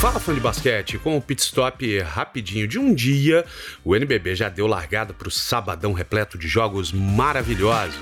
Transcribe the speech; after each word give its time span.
Fala 0.00 0.18
fã 0.18 0.32
de 0.32 0.40
basquete, 0.40 0.96
com 0.96 1.14
o 1.14 1.20
pit 1.20 1.42
stop 1.42 1.98
rapidinho 1.98 2.66
de 2.66 2.78
um 2.78 2.94
dia, 2.94 3.44
o 3.84 3.94
NBB 3.94 4.34
já 4.34 4.48
deu 4.48 4.66
largada 4.66 5.12
para 5.12 5.28
o 5.28 5.30
sabadão 5.30 5.92
repleto 5.92 6.38
de 6.38 6.48
jogos 6.48 6.90
maravilhosos. 6.90 8.00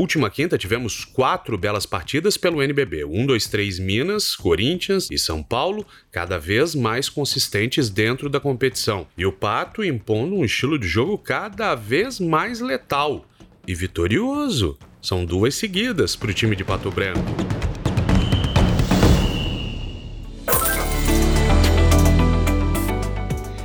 Última 0.00 0.30
quinta 0.30 0.56
tivemos 0.56 1.04
quatro 1.04 1.58
belas 1.58 1.84
partidas 1.84 2.36
pelo 2.36 2.62
NBB: 2.62 3.04
1, 3.04 3.26
2, 3.26 3.46
3 3.46 3.78
Minas, 3.78 4.34
Corinthians 4.34 5.08
e 5.10 5.18
São 5.18 5.42
Paulo, 5.42 5.86
cada 6.10 6.38
vez 6.38 6.74
mais 6.74 7.08
consistentes 7.08 7.90
dentro 7.90 8.28
da 8.28 8.40
competição. 8.40 9.06
E 9.16 9.26
o 9.26 9.32
Pato 9.32 9.84
impondo 9.84 10.34
um 10.34 10.44
estilo 10.44 10.78
de 10.78 10.88
jogo 10.88 11.18
cada 11.18 11.74
vez 11.74 12.18
mais 12.18 12.60
letal 12.60 13.26
e 13.66 13.74
vitorioso. 13.74 14.78
São 15.02 15.24
duas 15.24 15.54
seguidas 15.54 16.16
para 16.16 16.30
o 16.30 16.34
time 16.34 16.56
de 16.56 16.64
Pato 16.64 16.90
Branco. 16.90 17.20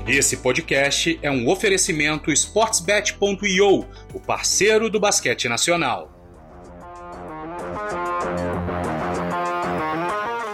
Esse 0.08 0.38
podcast 0.38 1.18
é 1.22 1.32
um 1.32 1.50
oferecimento 1.50 2.32
sportsbet.io, 2.32 3.86
o 4.14 4.20
parceiro 4.20 4.90
do 4.90 5.00
basquete 5.00 5.50
nacional. 5.50 6.15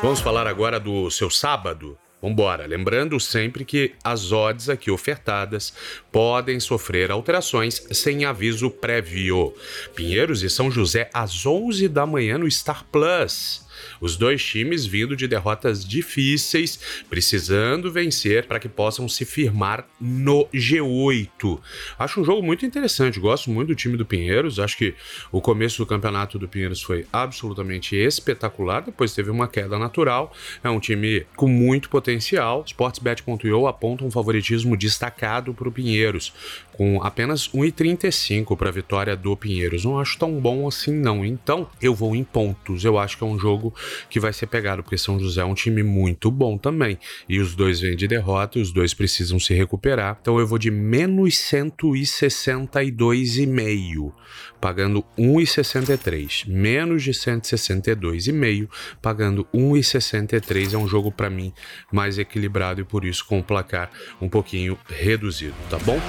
Vamos 0.01 0.19
falar 0.19 0.47
agora 0.47 0.79
do 0.79 1.11
seu 1.11 1.29
sábado. 1.29 1.95
Vambora, 2.19 2.65
lembrando 2.65 3.19
sempre 3.19 3.63
que 3.63 3.93
as 4.03 4.31
odds 4.31 4.67
aqui 4.67 4.89
ofertadas 4.89 5.71
podem 6.11 6.59
sofrer 6.59 7.11
alterações 7.11 7.85
sem 7.91 8.25
aviso 8.25 8.71
prévio. 8.71 9.53
Pinheiros 9.95 10.41
e 10.41 10.49
São 10.49 10.71
José 10.71 11.07
às 11.13 11.45
11 11.45 11.87
da 11.87 12.03
manhã 12.05 12.39
no 12.39 12.49
Star 12.49 12.83
Plus. 12.91 13.63
Os 13.99 14.15
dois 14.15 14.43
times 14.43 14.85
vindo 14.85 15.15
de 15.15 15.27
derrotas 15.27 15.85
difíceis, 15.85 17.03
precisando 17.09 17.91
vencer 17.91 18.45
para 18.45 18.59
que 18.59 18.69
possam 18.69 19.07
se 19.07 19.25
firmar 19.25 19.87
no 19.99 20.45
G8. 20.53 21.59
Acho 21.97 22.21
um 22.21 22.23
jogo 22.23 22.43
muito 22.43 22.65
interessante, 22.65 23.19
gosto 23.19 23.49
muito 23.49 23.69
do 23.69 23.75
time 23.75 23.97
do 23.97 24.05
Pinheiros, 24.05 24.59
acho 24.59 24.77
que 24.77 24.95
o 25.31 25.41
começo 25.41 25.77
do 25.77 25.85
campeonato 25.85 26.37
do 26.37 26.47
Pinheiros 26.47 26.81
foi 26.81 27.05
absolutamente 27.11 27.95
espetacular, 27.95 28.81
depois 28.81 29.13
teve 29.13 29.29
uma 29.29 29.47
queda 29.47 29.77
natural, 29.77 30.33
é 30.63 30.69
um 30.69 30.79
time 30.79 31.25
com 31.35 31.47
muito 31.47 31.89
potencial. 31.89 32.63
Sportsbet.io 32.65 33.67
aponta 33.67 34.03
um 34.03 34.11
favoritismo 34.11 34.75
destacado 34.75 35.53
para 35.53 35.67
o 35.67 35.71
Pinheiros, 35.71 36.33
com 36.81 36.97
apenas 37.03 37.47
1,35 37.49 38.57
para 38.57 38.69
a 38.69 38.71
vitória 38.71 39.15
do 39.15 39.37
Pinheiros. 39.37 39.85
Não 39.85 39.99
acho 39.99 40.17
tão 40.17 40.39
bom 40.39 40.67
assim 40.67 40.91
não, 40.91 41.23
então 41.23 41.69
eu 41.79 41.93
vou 41.93 42.15
em 42.15 42.23
pontos, 42.23 42.83
eu 42.83 42.97
acho 42.97 43.19
que 43.19 43.23
é 43.23 43.27
um 43.27 43.37
jogo 43.37 43.71
que 44.09 44.19
vai 44.19 44.33
ser 44.33 44.47
pegado, 44.47 44.81
porque 44.81 44.97
São 44.97 45.19
José 45.19 45.41
é 45.41 45.45
um 45.45 45.53
time 45.53 45.83
muito 45.83 46.31
bom 46.31 46.57
também. 46.57 46.97
E 47.29 47.39
os 47.39 47.53
dois 47.53 47.81
vêm 47.81 47.95
de 47.95 48.07
derrota, 48.07 48.57
os 48.57 48.73
dois 48.73 48.95
precisam 48.95 49.39
se 49.39 49.53
recuperar. 49.53 50.17
Então 50.19 50.39
eu 50.39 50.47
vou 50.47 50.57
de 50.57 50.71
menos 50.71 51.35
162,5, 51.35 54.11
pagando 54.59 55.05
1,63. 55.15 56.47
Menos 56.47 57.03
de 57.03 57.11
162,5, 57.11 58.67
pagando 58.99 59.47
1,63. 59.53 60.73
É 60.73 60.77
um 60.79 60.87
jogo 60.87 61.11
para 61.11 61.29
mim 61.29 61.53
mais 61.91 62.17
equilibrado 62.17 62.81
e 62.81 62.83
por 62.83 63.05
isso 63.05 63.23
com 63.23 63.37
o 63.37 63.43
placar 63.43 63.91
um 64.19 64.27
pouquinho 64.27 64.75
reduzido, 64.89 65.53
tá 65.69 65.77
bom? 65.77 66.01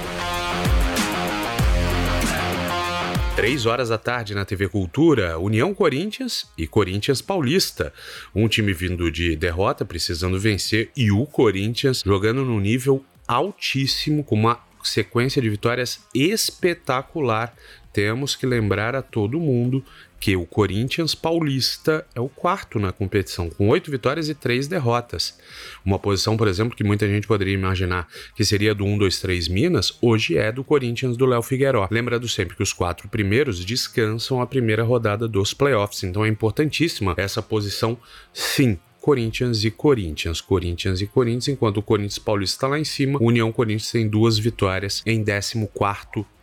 3 3.43 3.65
horas 3.65 3.89
da 3.89 3.97
tarde 3.97 4.33
na 4.33 4.45
TV 4.45 4.69
Cultura, 4.69 5.37
União 5.37 5.73
Corinthians 5.73 6.49
e 6.57 6.65
Corinthians 6.65 7.21
Paulista. 7.21 7.91
Um 8.33 8.47
time 8.47 8.71
vindo 8.71 9.11
de 9.11 9.35
derrota, 9.35 9.83
precisando 9.83 10.39
vencer, 10.39 10.91
e 10.95 11.11
o 11.11 11.25
Corinthians 11.25 12.03
jogando 12.05 12.45
no 12.45 12.59
nível 12.59 13.03
altíssimo, 13.27 14.23
com 14.23 14.35
uma 14.35 14.59
sequência 14.81 15.41
de 15.41 15.49
vitórias 15.49 15.99
espetacular. 16.15 17.53
Temos 17.91 18.35
que 18.35 18.45
lembrar 18.45 18.95
a 18.95 19.01
todo 19.01 19.39
mundo 19.39 19.83
que 20.23 20.37
o 20.37 20.45
Corinthians 20.45 21.13
paulista 21.13 22.05
é 22.15 22.21
o 22.21 22.29
quarto 22.29 22.79
na 22.79 22.93
competição, 22.93 23.49
com 23.49 23.67
oito 23.67 23.91
vitórias 23.91 24.29
e 24.29 24.33
três 24.33 24.69
derrotas. 24.69 25.37
Uma 25.83 25.99
posição, 25.99 26.37
por 26.37 26.47
exemplo, 26.47 26.77
que 26.77 26.83
muita 26.83 27.05
gente 27.05 27.27
poderia 27.27 27.53
imaginar 27.53 28.07
que 28.33 28.45
seria 28.45 28.73
do 28.73 28.85
1, 28.85 28.99
2, 28.99 29.19
3 29.19 29.47
Minas, 29.49 29.97
hoje 30.01 30.37
é 30.37 30.49
do 30.49 30.63
Corinthians 30.63 31.17
do 31.17 31.25
Léo 31.25 31.41
Figueiró. 31.41 31.89
Lembrando 31.91 32.25
sempre 32.29 32.55
que 32.55 32.63
os 32.63 32.71
quatro 32.71 33.09
primeiros 33.09 33.65
descansam 33.65 34.39
a 34.39 34.47
primeira 34.47 34.85
rodada 34.85 35.27
dos 35.27 35.53
playoffs, 35.53 36.03
então 36.03 36.23
é 36.23 36.29
importantíssima 36.29 37.13
essa 37.17 37.41
posição, 37.41 37.97
sim. 38.31 38.79
Corinthians 39.01 39.65
e 39.65 39.71
Corinthians, 39.71 40.39
Corinthians 40.39 41.01
e 41.01 41.05
Corinthians, 41.05 41.49
enquanto 41.49 41.79
o 41.79 41.83
Corinthians 41.83 42.19
Paulista 42.19 42.55
está 42.55 42.67
lá 42.69 42.79
em 42.79 42.85
cima, 42.85 43.21
União 43.21 43.51
Corinthians 43.51 43.91
tem 43.91 44.07
duas 44.07 44.39
vitórias 44.39 45.03
em 45.05 45.21
14 45.21 45.67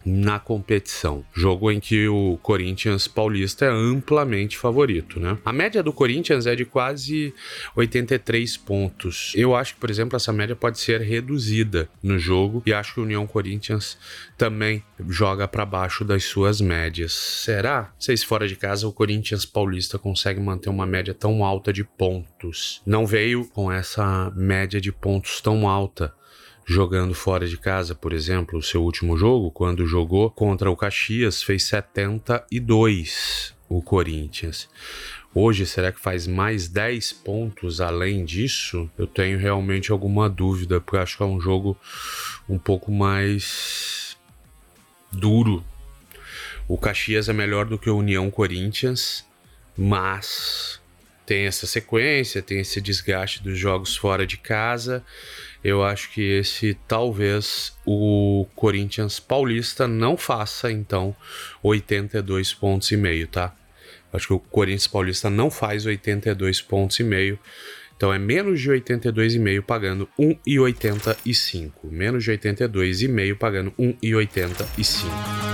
na 0.04 0.38
competição. 0.38 1.24
Jogo 1.32 1.70
em 1.70 1.80
que 1.80 2.08
o 2.08 2.38
Corinthians 2.42 3.06
paulista 3.06 3.66
é 3.66 3.68
amplamente 3.68 4.56
favorito, 4.56 5.20
né? 5.20 5.38
A 5.44 5.52
média 5.52 5.82
do 5.82 5.92
Corinthians 5.92 6.46
é 6.46 6.54
de 6.54 6.64
quase 6.64 7.34
83 7.76 8.56
pontos. 8.58 9.32
Eu 9.34 9.54
acho 9.54 9.74
que, 9.74 9.80
por 9.80 9.90
exemplo, 9.90 10.16
essa 10.16 10.32
média 10.32 10.56
pode 10.56 10.78
ser 10.78 11.00
reduzida 11.00 11.88
no 12.02 12.18
jogo 12.18 12.62
e 12.66 12.72
acho 12.72 12.94
que 12.94 13.00
o 13.00 13.04
União 13.04 13.26
Corinthians 13.26 13.98
também 14.36 14.82
joga 15.08 15.46
para 15.46 15.66
baixo 15.66 16.04
das 16.04 16.24
suas 16.24 16.60
médias. 16.60 17.12
Será? 17.12 17.92
Se 17.98 18.16
fora 18.18 18.46
de 18.46 18.56
casa 18.56 18.86
o 18.86 18.92
Corinthians 18.92 19.44
paulista 19.44 19.98
consegue 19.98 20.40
manter 20.40 20.68
uma 20.68 20.86
média 20.86 21.14
tão 21.14 21.44
alta 21.44 21.72
de 21.72 21.84
pontos. 21.84 22.82
Não 22.86 23.06
veio 23.06 23.46
com 23.48 23.70
essa 23.70 24.30
média 24.34 24.80
de 24.80 24.92
pontos 24.92 25.40
tão 25.40 25.68
alta 25.68 26.12
jogando 26.70 27.14
fora 27.14 27.48
de 27.48 27.56
casa, 27.56 27.96
por 27.96 28.12
exemplo, 28.12 28.56
o 28.56 28.62
seu 28.62 28.84
último 28.84 29.16
jogo, 29.16 29.50
quando 29.50 29.84
jogou 29.88 30.30
contra 30.30 30.70
o 30.70 30.76
Caxias, 30.76 31.42
fez 31.42 31.64
72 31.64 33.52
o 33.68 33.82
Corinthians. 33.82 34.68
Hoje, 35.34 35.66
será 35.66 35.90
que 35.90 35.98
faz 35.98 36.28
mais 36.28 36.68
10 36.68 37.12
pontos 37.12 37.80
além 37.80 38.24
disso? 38.24 38.88
Eu 38.96 39.08
tenho 39.08 39.36
realmente 39.36 39.90
alguma 39.90 40.30
dúvida, 40.30 40.80
porque 40.80 40.96
acho 40.96 41.16
que 41.16 41.22
é 41.24 41.26
um 41.26 41.40
jogo 41.40 41.76
um 42.48 42.58
pouco 42.58 42.92
mais 42.92 44.16
duro. 45.10 45.64
O 46.68 46.78
Caxias 46.78 47.28
é 47.28 47.32
melhor 47.32 47.66
do 47.66 47.78
que 47.78 47.90
o 47.90 47.96
União 47.96 48.30
Corinthians, 48.30 49.26
mas 49.76 50.79
tem 51.30 51.46
essa 51.46 51.66
sequência, 51.66 52.42
tem 52.42 52.58
esse 52.58 52.80
desgaste 52.80 53.42
dos 53.42 53.56
jogos 53.56 53.96
fora 53.96 54.26
de 54.26 54.36
casa 54.36 55.04
eu 55.62 55.84
acho 55.84 56.10
que 56.10 56.22
esse 56.22 56.76
talvez 56.88 57.74
o 57.84 58.46
Corinthians 58.54 59.20
Paulista 59.20 59.86
não 59.86 60.16
faça 60.16 60.72
então 60.72 61.14
82 61.62 62.54
pontos 62.54 62.90
e 62.90 62.96
meio, 62.96 63.26
tá? 63.26 63.54
Acho 64.12 64.28
que 64.28 64.32
o 64.32 64.40
Corinthians 64.40 64.86
Paulista 64.86 65.28
não 65.28 65.50
faz 65.50 65.86
82 65.86 66.62
pontos 66.62 66.98
e 66.98 67.04
meio. 67.04 67.38
Então 67.94 68.12
é 68.12 68.18
menos 68.18 68.60
de 68.60 68.70
82,5 68.70 69.62
pagando 69.62 70.08
1,85. 70.18 71.72
Menos 71.84 72.24
de 72.24 72.32
82,5 72.32 73.36
pagando 73.36 73.70
1,85. 73.72 75.49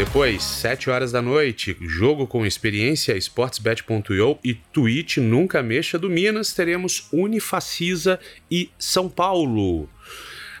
Depois, 0.00 0.42
7 0.42 0.88
horas 0.88 1.12
da 1.12 1.20
noite, 1.20 1.76
jogo 1.82 2.26
com 2.26 2.46
experiência, 2.46 3.14
sportsbet.io 3.18 4.38
e 4.42 4.54
Twitch 4.54 5.18
Nunca 5.18 5.62
Mexa 5.62 5.98
do 5.98 6.08
Minas, 6.08 6.54
teremos 6.54 7.06
Unifacisa 7.12 8.18
e 8.50 8.70
São 8.78 9.10
Paulo 9.10 9.90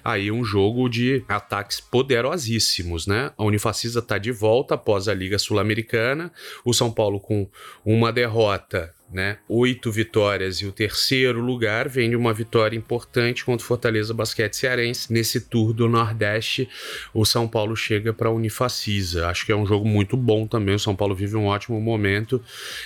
aí 0.04 0.30
um 0.30 0.44
jogo 0.44 0.90
de 0.90 1.24
ataques 1.26 1.80
poderosíssimos, 1.80 3.06
né? 3.06 3.32
A 3.36 3.44
Unifacisa 3.44 4.00
está 4.00 4.18
de 4.18 4.30
volta 4.30 4.74
após 4.74 5.08
a 5.08 5.14
Liga 5.14 5.38
Sul-Americana, 5.38 6.30
o 6.62 6.74
São 6.74 6.90
Paulo 6.90 7.18
com 7.18 7.48
uma 7.84 8.12
derrota 8.12 8.94
né? 9.12 9.38
Oito 9.48 9.90
vitórias 9.90 10.58
e 10.58 10.66
o 10.66 10.72
terceiro 10.72 11.40
lugar 11.40 11.88
vem 11.88 12.10
de 12.10 12.16
uma 12.16 12.32
vitória 12.32 12.76
importante 12.76 13.44
contra 13.44 13.64
o 13.64 13.66
Fortaleza 13.66 14.14
Basquete 14.14 14.54
Cearense. 14.54 15.12
Nesse 15.12 15.40
tour 15.40 15.72
do 15.72 15.88
Nordeste, 15.88 16.68
o 17.12 17.24
São 17.24 17.48
Paulo 17.48 17.74
chega 17.74 18.12
para 18.12 18.28
a 18.28 18.32
Unifacisa. 18.32 19.26
Acho 19.28 19.44
que 19.44 19.50
é 19.50 19.56
um 19.56 19.66
jogo 19.66 19.88
muito 19.88 20.16
bom 20.16 20.46
também. 20.46 20.76
O 20.76 20.78
São 20.78 20.94
Paulo 20.94 21.12
vive 21.14 21.34
um 21.36 21.46
ótimo 21.46 21.80
momento 21.80 22.40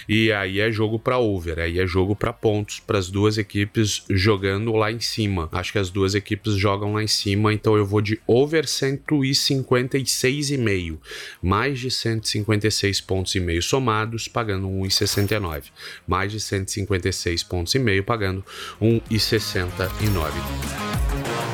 e 0.09 0.33
aí 0.33 0.61
é 0.61 0.71
jogo 0.71 0.99
para 0.99 1.19
over, 1.19 1.59
aí 1.59 1.79
é 1.79 1.87
jogo 1.87 2.17
para 2.17 2.33
pontos 2.33 2.81
para 2.81 2.97
as 2.99 3.11
duas 3.11 3.37
equipes 3.37 4.03
jogando 4.09 4.73
lá 4.73 4.91
em 4.91 5.01
cima. 5.01 5.51
Acho 5.53 5.73
que 5.73 5.79
as 5.79 5.91
duas 5.91 6.15
equipes 6.15 6.55
jogam 6.55 6.95
lá 6.95 7.03
em 7.03 7.09
cima, 7.09 7.53
então 7.53 7.77
eu 7.77 7.85
vou 7.85 8.01
de 8.01 8.19
over 8.27 8.65
156,5, 8.65 10.99
mais 11.43 11.79
de 11.79 11.91
156 11.91 13.03
pontos 13.03 13.35
e 13.35 13.41
meio 13.41 13.63
somados, 13.63 14.27
pagando 14.27 14.67
1,69 14.69 15.65
mais 16.15 16.31
de 16.31 16.39
156 16.39 17.43
pontos 17.43 17.75
e 17.75 17.79
meio, 17.81 18.05
pagando 18.05 18.45
1,69. 18.81 21.54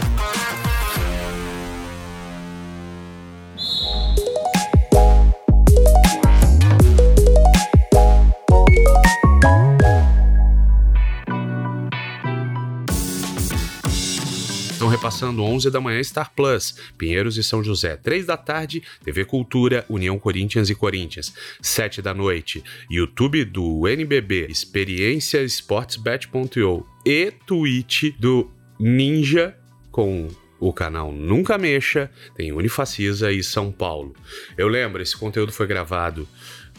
Passando 15.21 15.45
11 15.45 15.71
da 15.71 15.83
manhã 15.83 16.03
Star 16.03 16.33
Plus, 16.35 16.75
Pinheiros 16.97 17.37
e 17.37 17.43
São 17.43 17.63
José, 17.63 17.95
3 17.95 18.25
da 18.25 18.39
tarde 18.39 18.83
TV 19.05 19.27
Cultura, 19.27 19.85
União 19.87 20.19
Corinthians 20.19 20.71
e 20.71 20.75
Corinthians, 20.75 21.35
7 21.61 22.01
da 22.01 22.15
noite 22.15 22.65
YouTube 22.91 23.45
do 23.45 23.87
NBB, 23.87 24.47
Experiência 24.49 25.43
Sportsbet.io 25.43 26.87
e 27.05 27.31
Twitch 27.47 28.15
do 28.19 28.51
Ninja 28.79 29.55
com 29.91 30.27
o 30.59 30.73
canal 30.73 31.13
Nunca 31.13 31.59
Mexa, 31.59 32.11
tem 32.35 32.51
Unifacisa 32.53 33.31
e 33.31 33.43
São 33.43 33.71
Paulo. 33.71 34.15
Eu 34.57 34.69
lembro, 34.69 35.03
esse 35.03 35.17
conteúdo 35.17 35.53
foi 35.53 35.67
gravado 35.67 36.27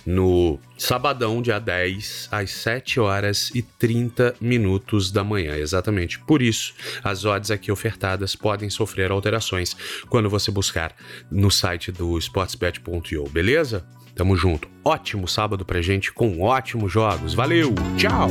no 0.05 0.59
sabadão, 0.77 1.41
dia 1.41 1.59
10, 1.59 2.29
às 2.31 2.51
7 2.51 2.99
horas 2.99 3.51
e 3.53 3.61
30 3.61 4.35
minutos 4.41 5.11
da 5.11 5.23
manhã. 5.23 5.55
Exatamente 5.55 6.19
por 6.19 6.41
isso, 6.41 6.73
as 7.03 7.25
odds 7.25 7.51
aqui 7.51 7.71
ofertadas 7.71 8.35
podem 8.35 8.69
sofrer 8.69 9.11
alterações 9.11 9.75
quando 10.09 10.29
você 10.29 10.51
buscar 10.51 10.95
no 11.29 11.51
site 11.51 11.91
do 11.91 12.17
sportsbet.io, 12.17 13.29
beleza? 13.29 13.85
Tamo 14.15 14.35
junto. 14.35 14.67
Ótimo 14.83 15.27
sábado 15.27 15.65
pra 15.65 15.81
gente 15.81 16.11
com 16.11 16.41
ótimos 16.41 16.91
jogos. 16.91 17.33
Valeu, 17.33 17.73
tchau! 17.97 18.29